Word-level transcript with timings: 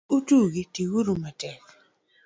Kik 0.07 0.11
utugi, 0.15 0.63
ti 0.73 0.83
uru 0.97 1.13
matek. 1.21 1.61